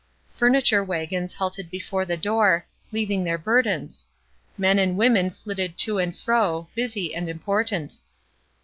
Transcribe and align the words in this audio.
Furniture 0.31 0.83
wagons 0.83 1.35
halted 1.35 1.69
before 1.69 2.05
the 2.05 2.17
door, 2.17 2.65
leaving 2.91 3.23
their 3.23 3.37
burdens. 3.37 4.07
Men 4.57 4.79
and 4.79 4.97
women 4.97 5.29
flitted 5.29 5.77
to 5.77 5.99
and 5.99 6.17
fro, 6.17 6.67
busy 6.73 7.13
and 7.13 7.29
important. 7.29 7.93